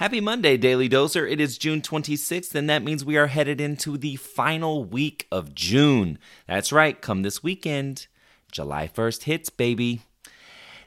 Happy 0.00 0.18
Monday, 0.18 0.56
Daily 0.56 0.88
Doser. 0.88 1.30
It 1.30 1.42
is 1.42 1.58
June 1.58 1.82
26th, 1.82 2.54
and 2.54 2.70
that 2.70 2.82
means 2.82 3.04
we 3.04 3.18
are 3.18 3.26
headed 3.26 3.60
into 3.60 3.98
the 3.98 4.16
final 4.16 4.82
week 4.82 5.26
of 5.30 5.54
June. 5.54 6.18
That's 6.46 6.72
right, 6.72 6.98
come 6.98 7.20
this 7.20 7.42
weekend. 7.42 8.06
July 8.50 8.88
1st 8.88 9.24
hits, 9.24 9.50
baby. 9.50 10.00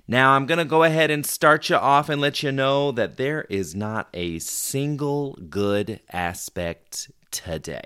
Now, 0.07 0.31
I'm 0.31 0.47
going 0.47 0.57
to 0.57 0.65
go 0.65 0.81
ahead 0.81 1.11
and 1.11 1.27
start 1.27 1.69
you 1.69 1.75
off 1.75 2.09
and 2.09 2.19
let 2.19 2.41
you 2.41 2.51
know 2.51 2.91
that 2.91 3.17
there 3.17 3.43
is 3.51 3.75
not 3.75 4.09
a 4.15 4.39
single 4.39 5.37
good 5.47 5.99
aspect 6.11 7.11
today. 7.29 7.85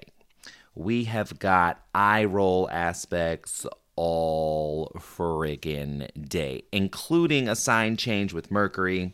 We 0.76 1.04
have 1.04 1.40
got 1.40 1.84
eye 1.94 2.24
roll 2.24 2.70
aspects 2.72 3.68
all 3.98 4.94
friggin' 4.96 6.08
day, 6.30 6.64
including 6.72 7.50
a 7.50 7.56
sign 7.58 7.98
change 7.98 8.32
with 8.32 8.50
Mercury 8.50 9.14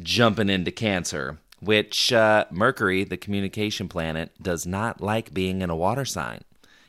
jumping 0.00 0.48
into 0.48 0.70
Cancer, 0.70 1.38
which 1.60 2.12
uh, 2.12 2.44
Mercury, 2.50 3.04
the 3.04 3.16
communication 3.16 3.88
planet, 3.88 4.32
does 4.40 4.66
not 4.66 5.00
like 5.00 5.34
being 5.34 5.62
in 5.62 5.70
a 5.70 5.76
water 5.76 6.04
sign. 6.04 6.42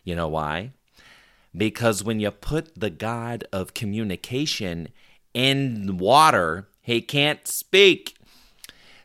You 0.04 0.16
know 0.16 0.28
why? 0.28 0.72
Because 1.56 2.04
when 2.04 2.20
you 2.20 2.32
put 2.32 2.80
the 2.80 2.90
god 2.90 3.46
of 3.52 3.74
communication 3.74 4.90
in 5.34 5.98
water, 5.98 6.68
he 6.82 7.02
can't 7.02 7.48
speak. 7.48 8.16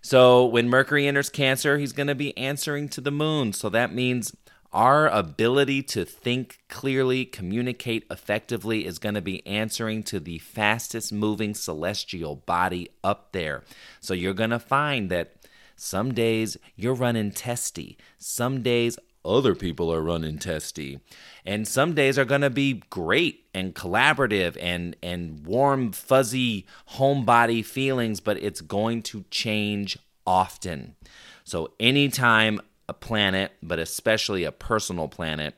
So 0.02 0.44
when 0.44 0.68
Mercury 0.68 1.06
enters 1.06 1.30
Cancer, 1.30 1.78
he's 1.78 1.92
going 1.92 2.08
to 2.08 2.14
be 2.14 2.36
answering 2.36 2.88
to 2.90 3.00
the 3.00 3.12
moon. 3.12 3.52
So 3.52 3.68
that 3.68 3.94
means 3.94 4.34
our 4.72 5.08
ability 5.08 5.82
to 5.82 6.04
think 6.04 6.60
clearly, 6.68 7.24
communicate 7.24 8.06
effectively 8.10 8.86
is 8.86 8.98
going 8.98 9.14
to 9.14 9.20
be 9.20 9.46
answering 9.46 10.02
to 10.04 10.18
the 10.18 10.38
fastest 10.38 11.12
moving 11.12 11.54
celestial 11.54 12.36
body 12.36 12.88
up 13.04 13.32
there. 13.32 13.64
So 14.00 14.14
you're 14.14 14.34
going 14.34 14.50
to 14.50 14.58
find 14.58 15.10
that 15.10 15.34
some 15.76 16.14
days 16.14 16.56
you're 16.76 16.94
running 16.94 17.32
testy, 17.32 17.98
some 18.18 18.62
days 18.62 18.98
other 19.24 19.54
people 19.54 19.92
are 19.92 20.02
running 20.02 20.38
testy. 20.38 21.00
And 21.44 21.66
some 21.66 21.94
days 21.94 22.18
are 22.18 22.24
going 22.24 22.40
to 22.40 22.50
be 22.50 22.82
great 22.90 23.46
and 23.54 23.74
collaborative 23.74 24.56
and 24.60 24.96
and 25.02 25.46
warm 25.46 25.92
fuzzy 25.92 26.66
homebody 26.94 27.64
feelings, 27.64 28.20
but 28.20 28.36
it's 28.38 28.60
going 28.60 29.02
to 29.02 29.24
change 29.30 29.98
often. 30.26 30.96
So 31.44 31.72
anytime 31.78 32.60
a 32.88 32.94
planet, 32.94 33.52
but 33.62 33.78
especially 33.78 34.44
a 34.44 34.52
personal 34.52 35.08
planet, 35.08 35.54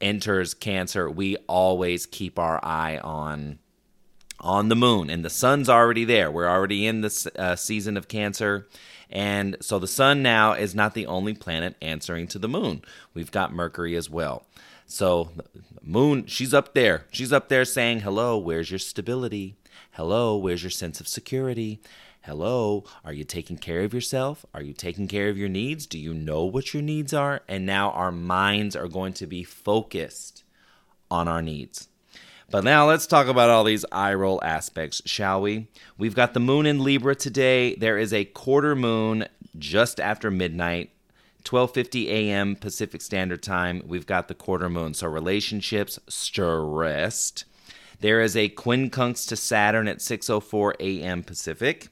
enters 0.00 0.54
Cancer, 0.54 1.10
we 1.10 1.36
always 1.48 2.06
keep 2.06 2.38
our 2.38 2.60
eye 2.64 2.98
on 2.98 3.58
on 4.40 4.68
the 4.68 4.76
moon, 4.76 5.10
and 5.10 5.24
the 5.24 5.30
sun's 5.30 5.68
already 5.68 6.04
there. 6.04 6.30
We're 6.30 6.48
already 6.48 6.86
in 6.86 7.00
the 7.00 7.32
uh, 7.36 7.56
season 7.56 7.96
of 7.96 8.06
Cancer. 8.06 8.68
And 9.10 9.56
so 9.60 9.78
the 9.78 9.88
sun 9.88 10.22
now 10.22 10.52
is 10.52 10.74
not 10.74 10.94
the 10.94 11.06
only 11.06 11.34
planet 11.34 11.74
answering 11.82 12.28
to 12.28 12.38
the 12.38 12.48
moon. 12.48 12.82
We've 13.14 13.32
got 13.32 13.52
Mercury 13.52 13.96
as 13.96 14.08
well. 14.08 14.46
So 14.86 15.30
moon, 15.82 16.26
she's 16.26 16.54
up 16.54 16.74
there. 16.74 17.06
She's 17.10 17.32
up 17.32 17.48
there 17.48 17.64
saying, 17.64 18.00
"Hello, 18.00 18.38
where's 18.38 18.70
your 18.70 18.78
stability? 18.78 19.56
Hello, 19.92 20.36
where's 20.36 20.62
your 20.62 20.70
sense 20.70 21.00
of 21.00 21.08
security? 21.08 21.80
Hello, 22.28 22.84
are 23.06 23.14
you 23.14 23.24
taking 23.24 23.56
care 23.56 23.84
of 23.84 23.94
yourself? 23.94 24.44
Are 24.52 24.60
you 24.60 24.74
taking 24.74 25.08
care 25.08 25.30
of 25.30 25.38
your 25.38 25.48
needs? 25.48 25.86
Do 25.86 25.98
you 25.98 26.12
know 26.12 26.44
what 26.44 26.74
your 26.74 26.82
needs 26.82 27.14
are? 27.14 27.40
And 27.48 27.64
now 27.64 27.90
our 27.92 28.12
minds 28.12 28.76
are 28.76 28.86
going 28.86 29.14
to 29.14 29.26
be 29.26 29.42
focused 29.44 30.44
on 31.10 31.26
our 31.26 31.40
needs. 31.40 31.88
But 32.50 32.64
now 32.64 32.86
let's 32.86 33.06
talk 33.06 33.28
about 33.28 33.48
all 33.48 33.64
these 33.64 33.86
eye 33.90 34.12
roll 34.12 34.44
aspects, 34.44 35.00
shall 35.06 35.40
we? 35.40 35.68
We've 35.96 36.14
got 36.14 36.34
the 36.34 36.38
moon 36.38 36.66
in 36.66 36.84
Libra 36.84 37.14
today. 37.14 37.74
There 37.76 37.96
is 37.96 38.12
a 38.12 38.26
quarter 38.26 38.76
moon 38.76 39.24
just 39.58 39.98
after 39.98 40.30
midnight. 40.30 40.90
12:50 41.44 42.08
a.m. 42.08 42.56
Pacific 42.56 43.00
Standard 43.00 43.42
Time, 43.42 43.82
we've 43.86 44.04
got 44.04 44.28
the 44.28 44.34
quarter 44.34 44.68
moon. 44.68 44.92
So 44.92 45.06
relationships 45.06 45.98
stressed. 46.10 47.46
There 48.00 48.20
is 48.20 48.36
a 48.36 48.48
quincunx 48.50 49.26
to 49.28 49.34
Saturn 49.34 49.88
at 49.88 49.98
6:04 49.98 50.74
a.m. 50.78 51.22
Pacific. 51.24 51.88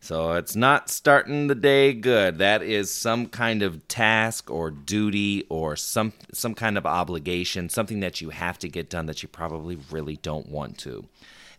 So 0.00 0.32
it's 0.32 0.54
not 0.54 0.88
starting 0.88 1.48
the 1.48 1.54
day 1.54 1.92
good. 1.92 2.38
That 2.38 2.62
is 2.62 2.90
some 2.90 3.26
kind 3.26 3.62
of 3.62 3.86
task 3.88 4.50
or 4.50 4.70
duty 4.70 5.44
or 5.48 5.76
some 5.76 6.12
some 6.32 6.54
kind 6.54 6.78
of 6.78 6.86
obligation, 6.86 7.68
something 7.68 8.00
that 8.00 8.20
you 8.20 8.30
have 8.30 8.58
to 8.60 8.68
get 8.68 8.88
done 8.88 9.06
that 9.06 9.22
you 9.22 9.28
probably 9.28 9.78
really 9.90 10.16
don't 10.16 10.48
want 10.48 10.78
to. 10.78 11.06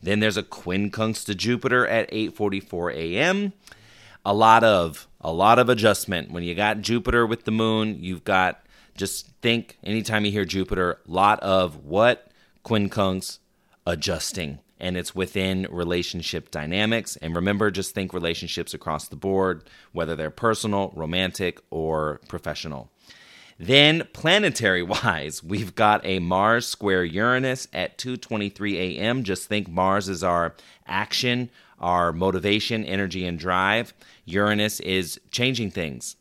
Then 0.01 0.21
there's 0.21 0.37
a 0.37 0.43
quincunx 0.43 1.25
to 1.25 1.35
Jupiter 1.35 1.85
at 1.85 2.09
8:44 2.11 2.93
a.m. 2.93 3.53
A 4.25 4.33
lot 4.33 4.63
of 4.63 5.07
a 5.21 5.33
lot 5.33 5.59
of 5.59 5.67
adjustment. 5.67 6.31
When 6.31 6.43
you 6.43 6.55
got 6.55 6.81
Jupiter 6.81 7.25
with 7.25 7.43
the 7.43 7.51
moon, 7.51 7.97
you've 8.01 8.23
got 8.23 8.63
just 8.95 9.27
think 9.41 9.77
anytime 9.83 10.25
you 10.25 10.31
hear 10.31 10.45
Jupiter, 10.45 10.99
lot 11.05 11.39
of 11.41 11.85
what 11.85 12.31
quincunx 12.63 13.39
adjusting 13.85 14.59
and 14.79 14.97
it's 14.97 15.13
within 15.13 15.67
relationship 15.69 16.51
dynamics. 16.51 17.17
And 17.17 17.35
remember, 17.35 17.69
just 17.71 17.93
think 17.93 18.13
relationships 18.13 18.73
across 18.73 19.07
the 19.07 19.15
board, 19.15 19.63
whether 19.91 20.15
they're 20.15 20.29
personal, 20.29 20.91
romantic, 20.95 21.59
or 21.69 22.21
professional. 22.27 22.89
Then, 23.59 24.07
planetary 24.13 24.83
wise, 25.03 25.43
we've 25.43 25.75
got 25.75 26.05
a 26.05 26.19
Mars 26.19 26.65
square 26.65 27.03
Uranus 27.03 27.67
at 27.73 27.97
2:23 27.97 28.75
a.m. 28.75 29.23
Just 29.23 29.47
think 29.47 29.67
Mars 29.67 30.07
is 30.07 30.23
our 30.23 30.55
action, 30.87 31.49
our 31.79 32.13
motivation, 32.13 32.85
energy, 32.85 33.25
and 33.25 33.37
drive. 33.37 33.93
Uranus 34.25 34.79
is 34.79 35.19
changing 35.31 35.71
things. 35.71 36.15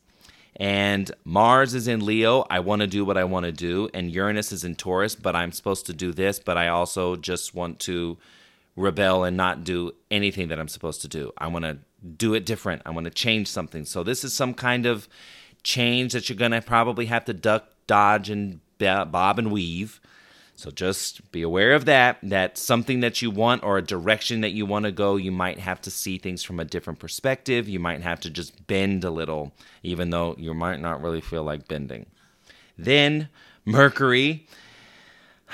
And 0.57 1.09
Mars 1.23 1.73
is 1.73 1.87
in 1.87 2.05
Leo. 2.05 2.45
I 2.49 2.59
want 2.59 2.81
to 2.81 2.87
do 2.87 3.05
what 3.05 3.17
I 3.17 3.23
want 3.23 3.45
to 3.45 3.51
do. 3.53 3.89
And 3.93 4.11
Uranus 4.11 4.51
is 4.51 4.65
in 4.65 4.75
Taurus, 4.75 5.15
but 5.15 5.33
I'm 5.33 5.53
supposed 5.53 5.85
to 5.85 5.93
do 5.93 6.11
this, 6.11 6.37
but 6.37 6.57
I 6.57 6.67
also 6.67 7.15
just 7.15 7.55
want 7.55 7.79
to 7.81 8.17
rebel 8.79 9.23
and 9.23 9.35
not 9.35 9.63
do 9.63 9.91
anything 10.09 10.47
that 10.47 10.59
I'm 10.59 10.67
supposed 10.67 11.01
to 11.01 11.07
do. 11.07 11.31
I 11.37 11.47
want 11.47 11.65
to 11.65 11.79
do 12.17 12.33
it 12.33 12.45
different. 12.45 12.81
I 12.85 12.91
want 12.91 13.05
to 13.05 13.11
change 13.11 13.47
something. 13.47 13.85
So 13.85 14.03
this 14.03 14.23
is 14.23 14.33
some 14.33 14.53
kind 14.53 14.85
of 14.85 15.07
change 15.63 16.13
that 16.13 16.29
you're 16.29 16.37
going 16.37 16.51
to 16.51 16.61
probably 16.61 17.07
have 17.07 17.25
to 17.25 17.33
duck, 17.33 17.69
dodge, 17.87 18.29
and 18.29 18.61
bob 18.77 19.39
and 19.39 19.51
weave. 19.51 19.99
So 20.55 20.71
just 20.71 21.31
be 21.31 21.41
aware 21.41 21.73
of 21.73 21.85
that. 21.85 22.17
That 22.23 22.57
something 22.57 22.99
that 23.01 23.21
you 23.21 23.31
want 23.31 23.63
or 23.63 23.77
a 23.77 23.81
direction 23.81 24.41
that 24.41 24.51
you 24.51 24.65
want 24.65 24.85
to 24.85 24.91
go, 24.91 25.15
you 25.15 25.31
might 25.31 25.59
have 25.59 25.81
to 25.81 25.91
see 25.91 26.17
things 26.17 26.43
from 26.43 26.59
a 26.59 26.65
different 26.65 26.99
perspective. 26.99 27.69
You 27.69 27.79
might 27.79 28.01
have 28.01 28.19
to 28.21 28.29
just 28.29 28.67
bend 28.67 29.03
a 29.03 29.11
little, 29.11 29.53
even 29.83 30.09
though 30.09 30.35
you 30.37 30.53
might 30.53 30.81
not 30.81 31.01
really 31.01 31.21
feel 31.21 31.43
like 31.43 31.67
bending. 31.67 32.07
Then 32.77 33.29
Mercury 33.65 34.47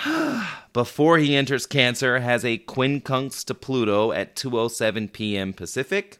before 0.73 1.17
he 1.17 1.35
enters 1.35 1.65
Cancer, 1.65 2.19
has 2.19 2.43
a 2.43 2.57
quincunx 2.59 3.43
to 3.45 3.53
Pluto 3.53 4.11
at 4.11 4.35
2:07 4.35 5.11
p.m. 5.11 5.53
Pacific. 5.53 6.17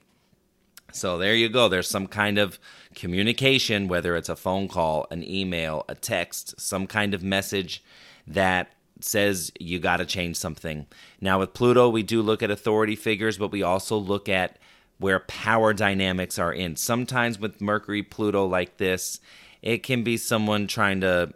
So 0.91 1.17
there 1.17 1.35
you 1.35 1.49
go. 1.49 1.67
There's 1.67 1.89
some 1.89 2.07
kind 2.07 2.37
of 2.37 2.57
communication, 2.93 3.89
whether 3.89 4.15
it's 4.15 4.29
a 4.29 4.35
phone 4.35 4.69
call, 4.69 5.07
an 5.11 5.29
email, 5.29 5.83
a 5.89 5.95
text, 5.95 6.59
some 6.59 6.87
kind 6.87 7.13
of 7.13 7.21
message 7.21 7.83
that 8.25 8.71
says 9.01 9.51
you 9.59 9.77
got 9.79 9.97
to 9.97 10.05
change 10.05 10.37
something. 10.37 10.87
Now 11.19 11.39
with 11.39 11.53
Pluto, 11.53 11.89
we 11.89 12.01
do 12.01 12.21
look 12.21 12.41
at 12.41 12.49
authority 12.49 12.95
figures, 12.95 13.37
but 13.37 13.51
we 13.51 13.61
also 13.61 13.97
look 13.97 14.29
at 14.29 14.57
where 14.97 15.19
power 15.19 15.73
dynamics 15.73 16.39
are 16.39 16.53
in. 16.53 16.77
Sometimes 16.77 17.37
with 17.37 17.59
Mercury 17.59 18.01
Pluto 18.01 18.45
like 18.45 18.77
this, 18.77 19.19
it 19.61 19.83
can 19.83 20.03
be 20.03 20.15
someone 20.15 20.67
trying 20.67 21.01
to 21.01 21.33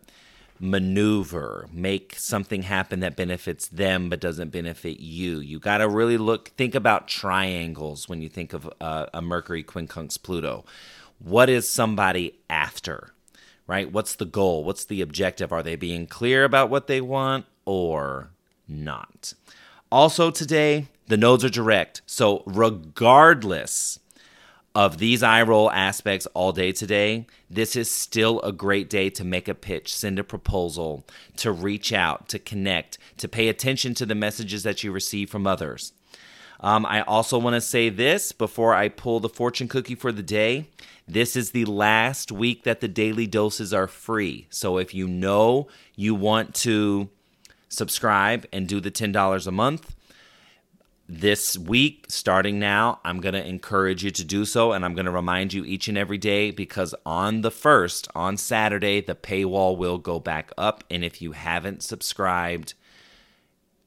maneuver, 0.60 1.68
make 1.72 2.16
something 2.18 2.64
happen 2.64 3.00
that 3.00 3.16
benefits 3.16 3.68
them 3.68 4.10
but 4.10 4.20
doesn't 4.20 4.50
benefit 4.50 5.00
you. 5.00 5.40
You 5.40 5.60
got 5.60 5.78
to 5.78 5.88
really 5.88 6.18
look, 6.18 6.50
think 6.50 6.76
about 6.76 7.08
triangles 7.08 8.10
when 8.10 8.22
you 8.22 8.30
think 8.30 8.54
of 8.54 8.70
uh, 8.82 9.08
a 9.14 9.22
Mercury 9.22 9.64
quincunx 9.64 10.22
Pluto. 10.22 10.66
What 11.20 11.50
is 11.50 11.70
somebody 11.70 12.40
after? 12.50 13.14
Right? 13.68 13.92
What's 13.92 14.16
the 14.16 14.26
goal? 14.26 14.64
What's 14.64 14.86
the 14.86 15.02
objective? 15.02 15.52
Are 15.52 15.64
they 15.64 15.76
being 15.76 16.08
clear 16.08 16.44
about 16.44 16.70
what 16.70 16.88
they 16.88 17.02
want 17.02 17.46
or 17.66 18.32
not? 18.68 19.34
Also, 19.92 20.32
today, 20.32 20.88
the 21.08 21.18
nodes 21.18 21.44
are 21.44 21.50
direct. 21.50 22.02
So, 22.06 22.44
regardless 22.46 24.00
of 24.76 24.98
these 24.98 25.24
eye 25.24 25.42
roll 25.42 25.72
aspects 25.72 26.28
all 26.34 26.52
day 26.52 26.72
today, 26.72 27.26
this 27.50 27.76
is 27.76 27.90
still 27.90 28.40
a 28.42 28.52
great 28.52 28.90
day 28.90 29.10
to 29.10 29.24
make 29.24 29.48
a 29.48 29.56
pitch, 29.56 29.94
send 29.94 30.20
a 30.20 30.24
proposal, 30.24 31.06
to 31.38 31.52
reach 31.52 31.92
out, 31.92 32.30
to 32.30 32.40
connect, 32.40 32.98
to 33.18 33.28
pay 33.28 33.48
attention 33.48 33.94
to 33.96 34.06
the 34.06 34.16
messages 34.16 34.64
that 34.64 34.84
you 34.84 34.92
receive 34.92 35.30
from 35.30 35.48
others. 35.48 35.94
Um, 36.62 36.86
I 36.86 37.02
also 37.02 37.38
want 37.38 37.56
to 37.56 37.62
say 37.62 37.90
this 37.90 38.32
before 38.32 38.76
I 38.76 38.90
pull 38.90 39.20
the 39.20 39.30
fortune 39.30 39.68
cookie 39.68 39.96
for 39.96 40.12
the 40.12 40.24
day. 40.24 40.68
This 41.08 41.36
is 41.36 41.52
the 41.52 41.66
last 41.66 42.32
week 42.32 42.64
that 42.64 42.82
the 42.82 42.88
daily 42.88 43.26
doses 43.26 43.74
are 43.74 43.88
free. 43.88 44.48
So 44.50 44.78
if 44.78 44.94
you 44.94 45.08
know 45.08 45.68
you 45.96 46.14
want 46.14 46.54
to 46.56 47.10
subscribe 47.70 48.46
and 48.52 48.68
do 48.68 48.80
the 48.80 48.92
$10 48.92 49.48
a 49.48 49.52
month, 49.52 49.96
this 51.12 51.58
week, 51.58 52.06
starting 52.08 52.60
now, 52.60 53.00
I'm 53.04 53.20
going 53.20 53.34
to 53.34 53.46
encourage 53.46 54.04
you 54.04 54.12
to 54.12 54.24
do 54.24 54.46
so. 54.46 54.74
And 54.74 54.86
I'm 54.86 54.94
going 54.94 55.08
to 55.08 55.12
remind 55.12 55.54
you 55.54 55.66
each 55.66 55.88
and 55.88 55.98
every 55.98 56.20
day 56.20 56.52
because 56.52 56.94
on 57.04 57.42
the 57.42 57.50
first, 57.50 58.08
on 58.14 58.38
Saturday, 58.38 59.02
the 59.02 59.16
paywall 59.16 59.76
will 59.76 59.98
go 59.98 60.20
back 60.20 60.52
up. 60.56 60.84
And 60.92 61.04
if 61.04 61.20
you 61.20 61.32
haven't 61.32 61.82
subscribed, 61.82 62.76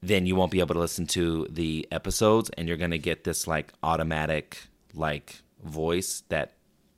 then 0.01 0.25
you 0.25 0.35
won't 0.35 0.51
be 0.51 0.59
able 0.59 0.75
to 0.75 0.81
listen 0.81 1.07
to 1.07 1.47
the 1.49 1.87
episodes 1.91 2.49
and 2.57 2.67
you're 2.67 2.75
going 2.75 2.91
to 2.91 2.97
get 2.97 3.23
this 3.23 3.47
like 3.47 3.71
automatic 3.81 4.67
like 4.93 5.41
voice 5.63 6.23
that 6.27 6.51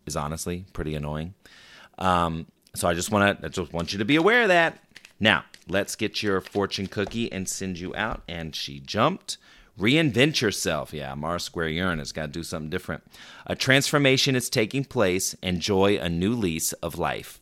is 0.08 0.16
honestly 0.16 0.66
pretty 0.74 0.96
annoying. 0.96 1.36
Um, 2.00 2.48
so 2.74 2.88
I 2.88 2.96
just 2.96 3.12
want 3.12 3.40
to 3.40 3.46
I 3.46 3.50
just 3.50 3.72
want 3.72 3.94
you 3.94 4.00
to 4.00 4.06
be 4.06 4.16
aware 4.16 4.42
of 4.42 4.48
that. 4.48 4.80
Now, 5.20 5.46
let's 5.68 5.96
get 5.96 6.24
your 6.24 6.42
fortune 6.42 6.88
cookie 6.88 7.32
and 7.32 7.48
send 7.48 7.78
you 7.78 7.96
out 7.96 8.24
and 8.28 8.56
she 8.56 8.80
jumped. 8.80 9.38
Reinvent 9.80 10.42
yourself. 10.42 10.94
Yeah, 10.94 11.14
Mars 11.16 11.44
Square 11.44 11.70
Uranus 11.70 12.12
got 12.12 12.28
to 12.28 12.28
do 12.28 12.44
something 12.44 12.70
different. 12.70 13.04
A 13.46 13.56
transformation 13.56 14.36
is 14.36 14.50
taking 14.50 14.86
place. 14.86 15.34
Enjoy 15.44 15.98
a 15.98 16.08
new 16.08 16.34
lease 16.34 16.74
of 16.74 16.98
life. 16.98 17.42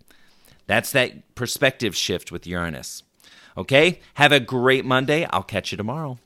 That's 0.65 0.91
that 0.93 1.35
perspective 1.35 1.95
shift 1.95 2.31
with 2.31 2.47
Uranus. 2.47 3.03
Okay? 3.55 3.99
Have 4.15 4.31
a 4.31 4.39
great 4.39 4.85
Monday. 4.85 5.27
I'll 5.29 5.43
catch 5.43 5.71
you 5.71 5.77
tomorrow. 5.77 6.17